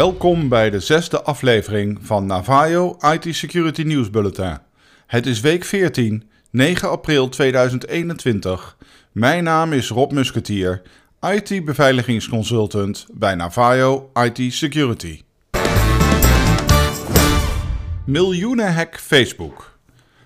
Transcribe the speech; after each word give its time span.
Welkom 0.00 0.48
bij 0.48 0.70
de 0.70 0.80
zesde 0.80 1.22
aflevering 1.22 1.98
van 2.02 2.26
Navajo 2.26 2.96
IT 3.12 3.36
Security 3.36 3.82
News 3.82 4.10
Bulletin. 4.10 4.58
Het 5.06 5.26
is 5.26 5.40
week 5.40 5.64
14, 5.64 6.30
9 6.50 6.90
april 6.90 7.28
2021. 7.28 8.76
Mijn 9.12 9.44
naam 9.44 9.72
is 9.72 9.88
Rob 9.88 10.12
Musketier, 10.12 10.82
IT-beveiligingsconsultant 11.20 13.06
bij 13.12 13.34
Navajo 13.34 14.10
IT 14.14 14.54
Security. 14.54 15.22
Miljoenenhack 18.06 18.98
Facebook. 19.00 19.78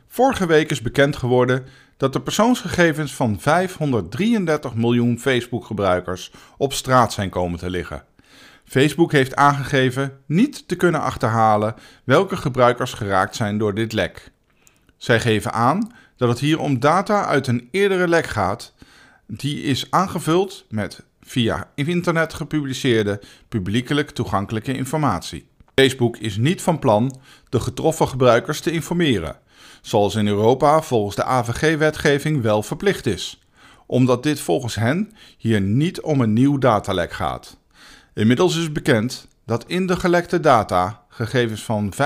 Vorige 0.08 0.46
week 0.46 0.70
is 0.70 0.82
bekend 0.82 1.16
geworden 1.16 1.64
dat 1.96 2.12
de 2.12 2.20
persoonsgegevens 2.20 3.14
van 3.14 3.40
533 3.40 4.74
miljoen 4.74 5.18
Facebook-gebruikers 5.18 6.32
op 6.56 6.72
straat 6.72 7.12
zijn 7.12 7.30
komen 7.30 7.58
te 7.58 7.70
liggen. 7.70 8.04
Facebook 8.64 9.12
heeft 9.12 9.36
aangegeven 9.36 10.18
niet 10.26 10.68
te 10.68 10.76
kunnen 10.76 11.00
achterhalen 11.00 11.74
welke 12.04 12.36
gebruikers 12.36 12.92
geraakt 12.92 13.36
zijn 13.36 13.58
door 13.58 13.74
dit 13.74 13.92
lek. 13.92 14.32
Zij 14.96 15.20
geven 15.20 15.52
aan 15.52 15.92
dat 16.16 16.28
het 16.28 16.38
hier 16.38 16.58
om 16.58 16.80
data 16.80 17.24
uit 17.24 17.46
een 17.46 17.68
eerdere 17.70 18.08
lek 18.08 18.26
gaat, 18.26 18.74
die 19.26 19.62
is 19.62 19.86
aangevuld 19.90 20.64
met 20.68 21.04
via 21.22 21.70
internet 21.74 22.34
gepubliceerde 22.34 23.20
publiekelijk 23.48 24.10
toegankelijke 24.10 24.74
informatie. 24.74 25.46
Facebook 25.74 26.16
is 26.16 26.36
niet 26.36 26.62
van 26.62 26.78
plan 26.78 27.20
de 27.48 27.60
getroffen 27.60 28.08
gebruikers 28.08 28.60
te 28.60 28.70
informeren, 28.70 29.38
zoals 29.82 30.14
in 30.14 30.26
Europa 30.26 30.82
volgens 30.82 31.16
de 31.16 31.24
AVG-wetgeving 31.24 32.42
wel 32.42 32.62
verplicht 32.62 33.06
is, 33.06 33.42
omdat 33.86 34.22
dit 34.22 34.40
volgens 34.40 34.74
hen 34.74 35.12
hier 35.38 35.60
niet 35.60 36.00
om 36.00 36.20
een 36.20 36.32
nieuw 36.32 36.58
datalek 36.58 37.12
gaat. 37.12 37.62
Inmiddels 38.14 38.56
is 38.56 38.72
bekend 38.72 39.28
dat 39.46 39.64
in 39.66 39.86
de 39.86 39.96
gelekte 39.96 40.40
data 40.40 41.02
gegevens 41.08 41.62
van 41.62 41.92
5,4 41.92 41.98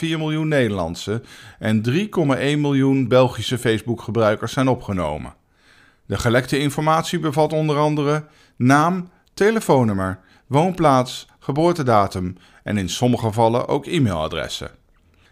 miljoen 0.00 0.48
Nederlandse 0.48 1.22
en 1.58 1.82
3,1 1.90 1.98
miljoen 2.38 3.08
Belgische 3.08 3.58
Facebook-gebruikers 3.58 4.52
zijn 4.52 4.68
opgenomen. 4.68 5.34
De 6.06 6.18
gelekte 6.18 6.58
informatie 6.58 7.18
bevat 7.18 7.52
onder 7.52 7.76
andere 7.76 8.24
naam, 8.56 9.10
telefoonnummer, 9.34 10.18
woonplaats, 10.46 11.26
geboortedatum 11.38 12.36
en 12.62 12.76
in 12.76 12.88
sommige 12.88 13.26
gevallen 13.26 13.68
ook 13.68 13.86
e-mailadressen. 13.86 14.70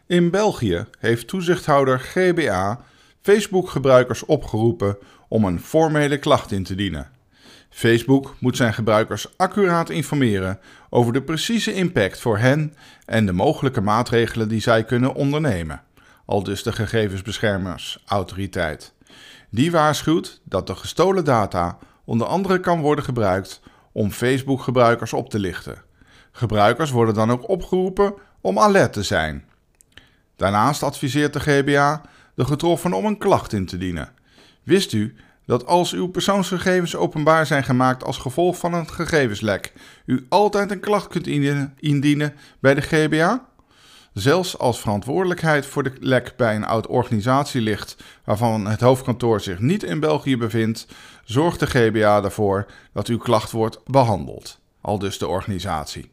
In 0.06 0.30
België 0.30 0.84
heeft 0.98 1.28
toezichthouder 1.28 1.98
GBA 2.00 2.80
Facebook-gebruikers 3.20 4.24
opgeroepen 4.24 4.98
om 5.28 5.44
een 5.44 5.60
formele 5.60 6.18
klacht 6.18 6.52
in 6.52 6.64
te 6.64 6.74
dienen. 6.74 7.17
Facebook 7.70 8.36
moet 8.38 8.56
zijn 8.56 8.74
gebruikers 8.74 9.36
accuraat 9.36 9.90
informeren 9.90 10.58
over 10.90 11.12
de 11.12 11.22
precieze 11.22 11.74
impact 11.74 12.20
voor 12.20 12.38
hen 12.38 12.74
en 13.04 13.26
de 13.26 13.32
mogelijke 13.32 13.80
maatregelen 13.80 14.48
die 14.48 14.60
zij 14.60 14.84
kunnen 14.84 15.14
ondernemen, 15.14 15.82
al 16.24 16.42
dus 16.42 16.62
de 16.62 16.72
gegevensbeschermersautoriteit. 16.72 18.94
Die 19.50 19.70
waarschuwt 19.70 20.40
dat 20.44 20.66
de 20.66 20.74
gestolen 20.74 21.24
data 21.24 21.78
onder 22.04 22.26
andere 22.26 22.60
kan 22.60 22.80
worden 22.80 23.04
gebruikt 23.04 23.60
om 23.92 24.10
Facebook-gebruikers 24.10 25.12
op 25.12 25.30
te 25.30 25.38
lichten. 25.38 25.82
Gebruikers 26.32 26.90
worden 26.90 27.14
dan 27.14 27.30
ook 27.30 27.48
opgeroepen 27.48 28.14
om 28.40 28.58
alert 28.58 28.92
te 28.92 29.02
zijn. 29.02 29.44
Daarnaast 30.36 30.82
adviseert 30.82 31.32
de 31.32 31.40
GBA 31.40 32.02
de 32.34 32.44
getroffen 32.44 32.92
om 32.92 33.04
een 33.04 33.18
klacht 33.18 33.52
in 33.52 33.66
te 33.66 33.78
dienen. 33.78 34.12
Wist 34.62 34.92
u 34.92 35.14
dat 35.48 35.66
als 35.66 35.92
uw 35.92 36.06
persoonsgegevens 36.06 36.96
openbaar 36.96 37.46
zijn 37.46 37.64
gemaakt 37.64 38.04
als 38.04 38.18
gevolg 38.18 38.58
van 38.58 38.74
een 38.74 38.88
gegevenslek, 38.88 39.72
u 40.06 40.26
altijd 40.28 40.70
een 40.70 40.80
klacht 40.80 41.08
kunt 41.08 41.26
indienen 41.78 42.34
bij 42.60 42.74
de 42.74 42.80
GBA? 42.80 43.48
Zelfs 44.12 44.58
als 44.58 44.80
verantwoordelijkheid 44.80 45.66
voor 45.66 45.82
de 45.82 45.92
lek 46.00 46.34
bij 46.36 46.56
een 46.56 46.64
oud 46.64 46.86
organisatie 46.86 47.60
ligt 47.60 47.96
waarvan 48.24 48.66
het 48.66 48.80
hoofdkantoor 48.80 49.40
zich 49.40 49.58
niet 49.58 49.82
in 49.82 50.00
België 50.00 50.36
bevindt, 50.36 50.86
zorgt 51.24 51.60
de 51.60 51.66
GBA 51.66 52.22
ervoor 52.22 52.66
dat 52.92 53.06
uw 53.06 53.18
klacht 53.18 53.50
wordt 53.50 53.80
behandeld. 53.84 54.58
Al 54.80 54.98
dus 54.98 55.18
de 55.18 55.28
organisatie. 55.28 56.10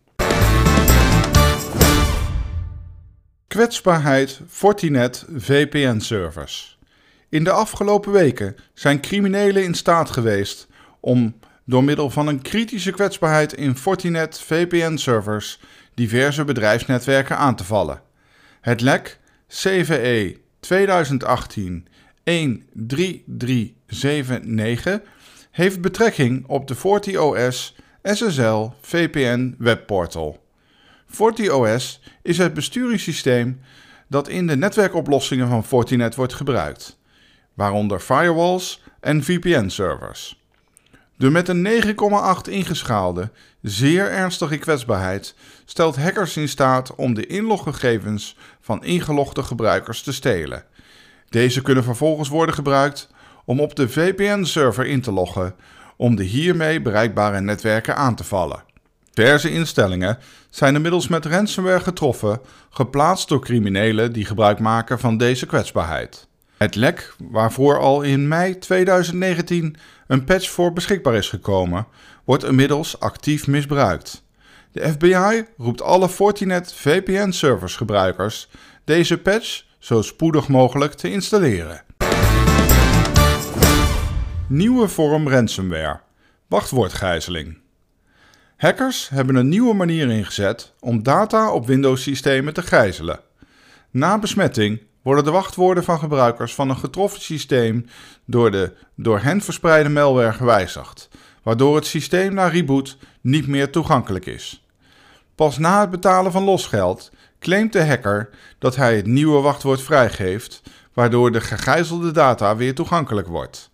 Kwetsbaarheid 3.47 4.41
Fortinet 4.47 5.25
VPN-servers. 5.35 6.74
In 7.35 7.43
de 7.43 7.51
afgelopen 7.51 8.11
weken 8.11 8.55
zijn 8.73 9.01
criminelen 9.01 9.63
in 9.63 9.73
staat 9.73 10.09
geweest 10.09 10.67
om 10.99 11.39
door 11.65 11.83
middel 11.83 12.09
van 12.09 12.27
een 12.27 12.41
kritische 12.41 12.91
kwetsbaarheid 12.91 13.53
in 13.53 13.75
Fortinet 13.75 14.39
VPN-servers 14.39 15.59
diverse 15.93 16.43
bedrijfsnetwerken 16.43 17.37
aan 17.37 17.55
te 17.55 17.63
vallen. 17.63 18.01
Het 18.61 18.81
lek 18.81 19.19
CVE 19.47 20.37
2018 20.59 21.87
13379 22.23 25.01
heeft 25.51 25.81
betrekking 25.81 26.47
op 26.47 26.67
de 26.67 26.75
FortiOS 26.75 27.75
SSL 28.03 28.69
VPN 28.81 29.55
webportal. 29.57 30.43
FortiOS 31.07 32.01
is 32.21 32.37
het 32.37 32.53
besturingssysteem 32.53 33.59
dat 34.07 34.27
in 34.27 34.47
de 34.47 34.57
netwerkoplossingen 34.57 35.47
van 35.47 35.65
Fortinet 35.65 36.15
wordt 36.15 36.33
gebruikt, 36.33 36.97
waaronder 37.55 37.99
firewalls 37.99 38.83
en 38.99 39.23
VPN-servers. 39.23 40.43
De 41.17 41.29
met 41.29 41.47
een 41.47 41.67
9,8 41.83 42.49
ingeschaalde, 42.49 43.31
zeer 43.61 44.11
ernstige 44.11 44.57
kwetsbaarheid 44.57 45.35
stelt 45.65 45.95
hackers 45.95 46.37
in 46.37 46.49
staat 46.49 46.95
om 46.95 47.13
de 47.13 47.25
inloggegevens 47.27 48.37
van 48.61 48.83
ingelogde 48.83 49.43
gebruikers 49.43 50.01
te 50.01 50.13
stelen. 50.13 50.63
Deze 51.29 51.61
kunnen 51.61 51.83
vervolgens 51.83 52.29
worden 52.29 52.55
gebruikt 52.55 53.09
om 53.45 53.59
op 53.59 53.75
de 53.75 53.89
VPN-server 53.89 54.85
in 54.85 55.01
te 55.01 55.11
loggen 55.11 55.55
om 55.97 56.15
de 56.15 56.23
hiermee 56.23 56.81
bereikbare 56.81 57.41
netwerken 57.41 57.95
aan 57.95 58.15
te 58.15 58.23
vallen. 58.23 58.63
Diverse 59.13 59.51
instellingen 59.51 60.17
zijn 60.49 60.75
inmiddels 60.75 61.07
met 61.07 61.25
ransomware 61.25 61.79
getroffen, 61.79 62.41
geplaatst 62.69 63.29
door 63.29 63.41
criminelen 63.41 64.13
die 64.13 64.25
gebruik 64.25 64.59
maken 64.59 64.99
van 64.99 65.17
deze 65.17 65.45
kwetsbaarheid. 65.45 66.27
Het 66.65 66.75
lek, 66.75 67.15
waarvoor 67.17 67.79
al 67.79 68.01
in 68.01 68.27
mei 68.27 68.57
2019 68.57 69.75
een 70.07 70.23
patch 70.23 70.49
voor 70.49 70.73
beschikbaar 70.73 71.15
is 71.15 71.29
gekomen, 71.29 71.87
wordt 72.23 72.43
inmiddels 72.43 72.99
actief 72.99 73.47
misbruikt. 73.47 74.23
De 74.71 74.91
FBI 74.91 75.45
roept 75.57 75.81
alle 75.81 76.09
Fortinet 76.09 76.73
VPN-servers 76.73 77.75
gebruikers 77.75 78.49
deze 78.83 79.17
patch 79.17 79.63
zo 79.79 80.01
spoedig 80.01 80.47
mogelijk 80.47 80.93
te 80.93 81.11
installeren. 81.11 81.83
Nieuwe 84.47 84.87
vorm 84.87 85.29
ransomware. 85.29 85.99
Wachtwoordgijzeling. 86.47 87.57
Hackers 88.57 89.09
hebben 89.09 89.35
een 89.35 89.49
nieuwe 89.49 89.73
manier 89.73 90.09
ingezet 90.09 90.73
om 90.79 91.03
data 91.03 91.51
op 91.51 91.65
Windows-systemen 91.67 92.53
te 92.53 92.61
gijzelen. 92.61 93.19
Na 93.91 94.19
besmetting 94.19 94.81
worden 95.05 95.23
de 95.23 95.31
wachtwoorden 95.31 95.83
van 95.83 95.99
gebruikers 95.99 96.55
van 96.55 96.69
een 96.69 96.77
getroffen 96.77 97.21
systeem 97.21 97.85
door 98.25 98.51
de 98.51 98.73
door 98.95 99.19
hen 99.19 99.41
verspreide 99.41 99.89
malware 99.89 100.33
gewijzigd, 100.33 101.09
waardoor 101.43 101.75
het 101.75 101.85
systeem 101.85 102.33
na 102.33 102.47
reboot 102.47 102.97
niet 103.21 103.47
meer 103.47 103.71
toegankelijk 103.71 104.25
is. 104.25 104.65
Pas 105.35 105.57
na 105.57 105.81
het 105.81 105.89
betalen 105.89 106.31
van 106.31 106.43
losgeld 106.43 107.11
claimt 107.39 107.73
de 107.73 107.85
hacker 107.85 108.29
dat 108.59 108.75
hij 108.75 108.95
het 108.95 109.05
nieuwe 109.05 109.41
wachtwoord 109.41 109.81
vrijgeeft, 109.81 110.61
waardoor 110.93 111.31
de 111.31 111.41
gegijzelde 111.41 112.11
data 112.11 112.55
weer 112.55 112.75
toegankelijk 112.75 113.27
wordt. 113.27 113.69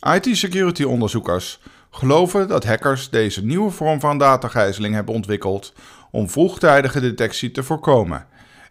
IT-security 0.00 0.82
onderzoekers 0.82 1.60
geloven 1.90 2.48
dat 2.48 2.64
hackers 2.64 3.10
deze 3.10 3.44
nieuwe 3.44 3.70
vorm 3.70 4.00
van 4.00 4.18
datagijzeling 4.18 4.94
hebben 4.94 5.14
ontwikkeld 5.14 5.72
om 6.10 6.30
vroegtijdige 6.30 7.00
detectie 7.00 7.50
te 7.50 7.62
voorkomen 7.62 8.26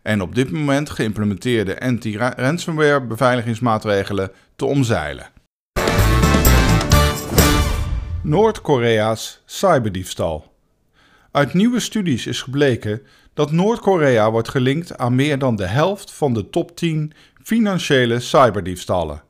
en 0.07 0.21
op 0.21 0.35
dit 0.35 0.51
moment 0.51 0.89
geïmplementeerde 0.89 1.79
anti-ransomware 1.79 3.01
beveiligingsmaatregelen 3.01 4.31
te 4.55 4.65
omzeilen. 4.65 5.29
Noord-Korea's 8.23 9.41
cyberdiefstal. 9.45 10.53
Uit 11.31 11.53
nieuwe 11.53 11.79
studies 11.79 12.27
is 12.27 12.41
gebleken 12.41 13.01
dat 13.33 13.51
Noord-Korea 13.51 14.31
wordt 14.31 14.49
gelinkt 14.49 14.97
aan 14.97 15.15
meer 15.15 15.39
dan 15.39 15.55
de 15.55 15.67
helft 15.67 16.11
van 16.11 16.33
de 16.33 16.49
top 16.49 16.75
10 16.75 17.13
financiële 17.43 18.19
cyberdiefstallen. 18.19 19.21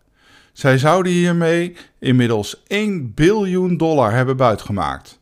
Zij 0.54 0.78
zouden 0.78 1.12
hiermee 1.12 1.76
inmiddels 2.00 2.64
1 2.68 3.14
biljoen 3.14 3.78
dollar 3.78 4.12
hebben 4.12 4.38
buitgemaakt. 4.38 5.20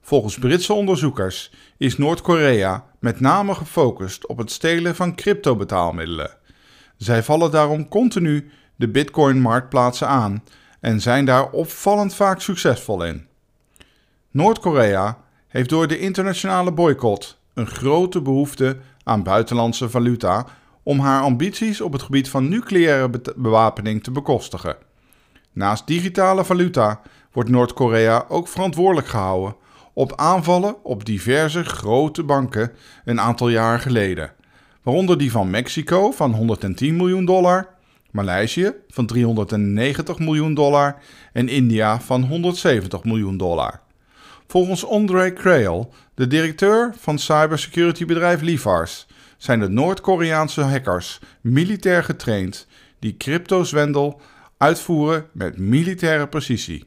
Volgens 0.00 0.38
Britse 0.38 0.72
onderzoekers 0.72 1.52
is 1.76 1.98
Noord-Korea 1.98 2.84
met 3.04 3.20
name 3.20 3.54
gefocust 3.54 4.26
op 4.26 4.38
het 4.38 4.50
stelen 4.50 4.94
van 4.94 5.14
cryptobetaalmiddelen. 5.14 6.30
Zij 6.96 7.22
vallen 7.22 7.50
daarom 7.50 7.88
continu 7.88 8.50
de 8.76 8.88
Bitcoin-marktplaatsen 8.88 10.08
aan 10.08 10.44
en 10.80 11.00
zijn 11.00 11.24
daar 11.24 11.50
opvallend 11.50 12.14
vaak 12.14 12.40
succesvol 12.40 13.04
in. 13.04 13.26
Noord-Korea 14.30 15.18
heeft 15.48 15.68
door 15.68 15.86
de 15.86 15.98
internationale 15.98 16.72
boycott 16.72 17.40
een 17.54 17.66
grote 17.66 18.22
behoefte 18.22 18.76
aan 19.02 19.22
buitenlandse 19.22 19.90
valuta 19.90 20.46
om 20.82 20.98
haar 20.98 21.22
ambities 21.22 21.80
op 21.80 21.92
het 21.92 22.02
gebied 22.02 22.28
van 22.28 22.48
nucleaire 22.48 23.20
bewapening 23.36 24.02
te 24.02 24.10
bekostigen. 24.10 24.76
Naast 25.52 25.86
digitale 25.86 26.44
valuta 26.44 27.00
wordt 27.32 27.50
Noord-Korea 27.50 28.24
ook 28.28 28.48
verantwoordelijk 28.48 29.06
gehouden 29.06 29.56
op 29.94 30.12
aanvallen 30.16 30.84
op 30.84 31.04
diverse 31.04 31.64
grote 31.64 32.22
banken 32.22 32.72
een 33.04 33.20
aantal 33.20 33.48
jaar 33.48 33.80
geleden, 33.80 34.32
waaronder 34.82 35.18
die 35.18 35.30
van 35.30 35.50
Mexico 35.50 36.10
van 36.10 36.34
110 36.34 36.96
miljoen 36.96 37.24
dollar, 37.24 37.68
Maleisië 38.10 38.72
van 38.88 39.06
390 39.06 40.18
miljoen 40.18 40.54
dollar 40.54 40.96
en 41.32 41.48
India 41.48 42.00
van 42.00 42.22
170 42.22 43.04
miljoen 43.04 43.36
dollar. 43.36 43.80
Volgens 44.46 44.86
Andre 44.86 45.32
Crail, 45.32 45.92
de 46.14 46.26
directeur 46.26 46.94
van 46.98 47.18
cybersecurity-bedrijf 47.18 48.40
Livars, 48.40 49.06
zijn 49.36 49.60
de 49.60 49.68
Noord-Koreaanse 49.68 50.60
hackers 50.60 51.20
militair 51.40 52.04
getraind 52.04 52.66
die 52.98 53.16
cryptozwendel 53.16 54.20
uitvoeren 54.58 55.26
met 55.32 55.58
militaire 55.58 56.28
precisie. 56.28 56.84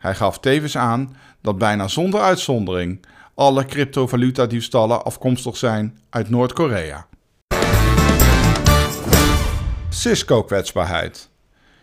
Hij 0.00 0.14
gaf 0.14 0.38
tevens 0.38 0.76
aan 0.76 1.16
dat 1.40 1.58
bijna 1.58 1.88
zonder 1.88 2.20
uitzondering 2.20 3.04
alle 3.34 3.64
cryptovaluta-diefstallen 3.64 5.04
afkomstig 5.04 5.56
zijn 5.56 5.98
uit 6.10 6.30
Noord-Korea. 6.30 7.06
Cisco-kwetsbaarheid. 9.88 11.30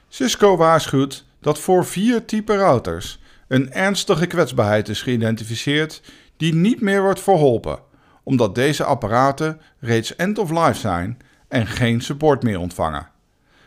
Cisco 0.07 0.57
waarschuwt 0.57 1.25
dat 1.39 1.59
voor 1.59 1.85
vier 1.85 2.25
typen 2.25 2.57
routers 2.57 3.19
een 3.47 3.71
ernstige 3.71 4.25
kwetsbaarheid 4.25 4.89
is 4.89 5.01
geïdentificeerd 5.01 6.01
die 6.37 6.53
niet 6.53 6.81
meer 6.81 7.01
wordt 7.01 7.21
verholpen, 7.21 7.79
omdat 8.23 8.55
deze 8.55 8.83
apparaten 8.83 9.61
reeds 9.79 10.15
end-of-life 10.15 10.79
zijn 10.79 11.17
en 11.47 11.67
geen 11.67 12.01
support 12.01 12.43
meer 12.43 12.59
ontvangen. 12.59 13.09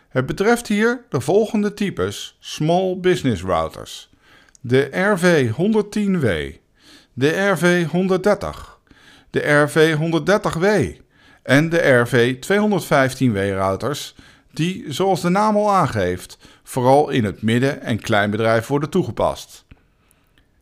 Het 0.09 0.27
betreft 0.27 0.67
hier 0.67 1.05
de 1.09 1.21
volgende 1.21 1.75
types 1.75 2.37
Small 2.41 2.97
Business 3.01 3.43
Routers: 3.43 4.10
de 4.61 4.91
RV110W, 4.91 6.59
de 7.13 7.57
RV130, 7.57 8.79
de 9.31 9.43
RV130W 9.43 11.01
en 11.43 11.69
de 11.69 12.07
RV215W 12.07 13.55
routers, 13.55 14.15
die, 14.53 14.85
zoals 14.89 15.21
de 15.21 15.29
naam 15.29 15.57
al 15.57 15.73
aangeeft, 15.73 16.39
vooral 16.63 17.11
in 17.11 17.25
het 17.25 17.43
midden- 17.43 17.83
en 17.83 18.01
kleinbedrijf 18.01 18.67
worden 18.67 18.91
toegepast. 18.91 19.65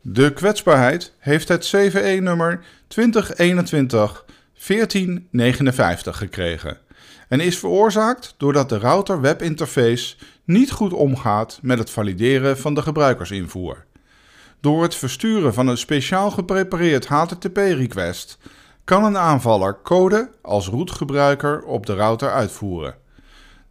De 0.01 0.33
kwetsbaarheid 0.33 1.13
heeft 1.19 1.49
het 1.49 1.65
CVE-nummer 1.65 2.65
2021 2.89 4.25
1459 4.67 6.17
gekregen 6.17 6.79
en 7.29 7.41
is 7.41 7.59
veroorzaakt 7.59 8.35
doordat 8.37 8.69
de 8.69 8.79
router 8.79 9.21
webinterface 9.21 10.17
niet 10.45 10.71
goed 10.71 10.93
omgaat 10.93 11.59
met 11.63 11.79
het 11.79 11.91
valideren 11.91 12.59
van 12.59 12.75
de 12.75 12.83
gebruikersinvoer. 12.83 13.85
Door 14.61 14.83
het 14.83 14.95
versturen 14.95 15.55
van 15.55 15.67
een 15.69 15.79
speciaal 15.79 16.31
geprepareerd 16.31 17.07
HTTP-request 17.07 18.39
kan 18.85 19.05
een 19.05 19.17
aanvaller 19.19 19.83
code 19.83 20.31
als 20.43 20.67
rootgebruiker 20.67 21.63
op 21.63 21.87
de 21.87 21.95
router 21.95 22.31
uitvoeren. 22.31 22.95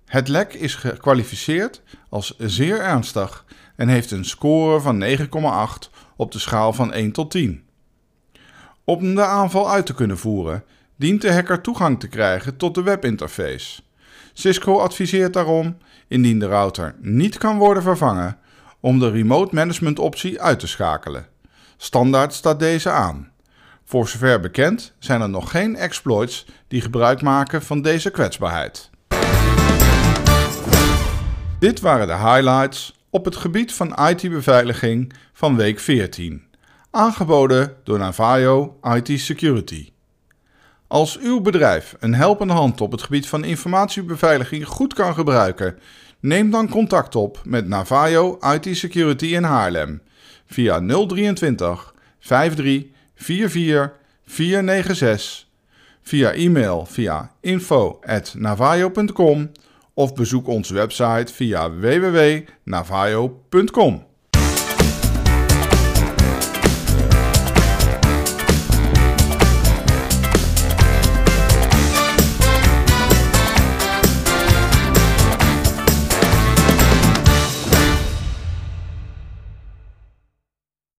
Het 0.05 0.27
lek 0.27 0.53
is 0.53 0.75
gekwalificeerd 0.75 1.81
als 2.09 2.35
zeer 2.37 2.79
ernstig 2.79 3.45
en 3.75 3.87
heeft 3.87 4.11
een 4.11 4.25
score 4.25 4.79
van 4.79 5.03
9,8 5.03 5.89
op 6.15 6.31
de 6.31 6.39
schaal 6.39 6.73
van 6.73 6.93
1 6.93 7.11
tot 7.11 7.31
10. 7.31 7.63
Om 8.83 9.15
de 9.15 9.25
aanval 9.25 9.71
uit 9.71 9.85
te 9.85 9.93
kunnen 9.93 10.17
voeren, 10.17 10.63
dient 10.95 11.21
de 11.21 11.33
hacker 11.33 11.61
toegang 11.61 11.99
te 11.99 12.07
krijgen 12.07 12.57
tot 12.57 12.75
de 12.75 12.83
webinterface. 12.83 13.81
Cisco 14.33 14.79
adviseert 14.79 15.33
daarom, 15.33 15.77
indien 16.07 16.39
de 16.39 16.47
router 16.47 16.95
niet 16.99 17.37
kan 17.37 17.57
worden 17.57 17.83
vervangen, 17.83 18.37
om 18.87 18.99
de 18.99 19.09
remote 19.09 19.55
management 19.55 19.99
optie 19.99 20.41
uit 20.41 20.59
te 20.59 20.67
schakelen. 20.67 21.25
Standaard 21.77 22.33
staat 22.33 22.59
deze 22.59 22.89
aan. 22.89 23.31
Voor 23.85 24.07
zover 24.07 24.39
bekend 24.39 24.93
zijn 24.99 25.21
er 25.21 25.29
nog 25.29 25.51
geen 25.51 25.75
exploits 25.75 26.45
die 26.67 26.81
gebruik 26.81 27.21
maken 27.21 27.61
van 27.61 27.81
deze 27.81 28.09
kwetsbaarheid. 28.09 28.89
Dit 31.59 31.79
waren 31.79 32.07
de 32.07 32.15
highlights 32.15 32.95
op 33.09 33.25
het 33.25 33.35
gebied 33.35 33.73
van 33.73 34.07
IT-beveiliging 34.07 35.13
van 35.33 35.55
week 35.55 35.79
14, 35.79 36.43
aangeboden 36.91 37.75
door 37.83 37.99
Navajo 37.99 38.79
IT 38.81 39.19
Security. 39.19 39.91
Als 40.87 41.19
uw 41.19 41.41
bedrijf 41.41 41.95
een 41.99 42.13
helpende 42.13 42.53
hand 42.53 42.81
op 42.81 42.91
het 42.91 43.01
gebied 43.01 43.27
van 43.27 43.43
informatiebeveiliging 43.43 44.65
goed 44.65 44.93
kan 44.93 45.13
gebruiken, 45.13 45.79
neem 46.19 46.49
dan 46.49 46.69
contact 46.69 47.15
op 47.15 47.41
met 47.43 47.67
Navajo 47.67 48.37
IT 48.53 48.77
Security 48.77 49.25
in 49.25 49.43
Haarlem 49.43 50.01
via 50.45 50.79
023 50.79 51.93
53 52.19 52.85
44 53.15 53.93
496, 54.25 55.47
via 56.01 56.33
e-mail 56.33 56.85
via 56.85 57.31
info@navajo.com 57.41 59.51
of 59.93 60.13
bezoek 60.13 60.47
onze 60.47 60.73
website 60.73 61.33
via 61.33 61.69
www.navajo.com. 61.69 64.06